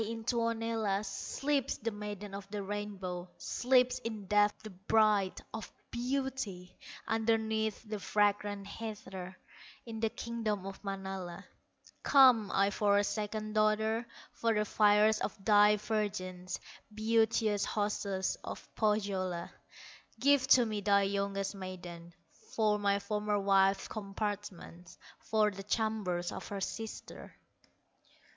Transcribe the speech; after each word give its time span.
in 0.01 0.23
Tuonela 0.23 1.03
Sleeps 1.05 1.77
the 1.77 1.91
Maiden 1.91 2.33
of 2.33 2.49
the 2.49 2.63
Rainbow, 2.63 3.29
Sleeps 3.37 3.99
in 3.99 4.25
death 4.25 4.51
the 4.63 4.71
Bride 4.71 5.39
of 5.53 5.71
Beauty, 5.91 6.75
Underneath 7.07 7.87
the 7.87 7.99
fragrant 7.99 8.65
heather, 8.65 9.37
In 9.85 9.99
the 9.99 10.09
kingdom 10.09 10.65
of 10.65 10.83
Manala. 10.83 11.45
Come 12.01 12.49
I 12.51 12.71
for 12.71 12.97
a 12.97 13.03
second 13.03 13.53
daughter, 13.53 14.07
For 14.31 14.55
the 14.55 14.65
fairest 14.65 15.21
of 15.21 15.45
thy 15.45 15.75
virgins. 15.77 16.59
Beauteous 16.91 17.63
hostess 17.65 18.37
of 18.43 18.67
Pohyola, 18.73 19.51
Give 20.19 20.47
to 20.47 20.65
me 20.65 20.81
thy 20.81 21.03
youngest 21.03 21.53
maiden, 21.53 22.15
For 22.55 22.79
my 22.79 22.97
former 22.97 23.37
wife's 23.39 23.87
compartments, 23.87 24.97
For 25.19 25.51
the 25.51 25.61
chambers 25.61 26.31
of 26.31 26.47
her 26.47 26.59
sister." 26.59 27.35